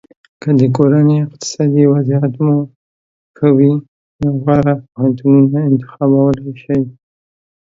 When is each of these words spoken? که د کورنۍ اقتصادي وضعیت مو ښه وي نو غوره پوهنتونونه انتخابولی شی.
که 0.41 0.49
د 0.59 0.61
کورنۍ 0.75 1.17
اقتصادي 1.25 1.83
وضعیت 1.93 2.33
مو 2.45 2.57
ښه 3.37 3.47
وي 3.57 3.73
نو 4.21 4.29
غوره 4.43 4.73
پوهنتونونه 4.91 5.59
انتخابولی 5.69 6.51
شی. 6.61 6.79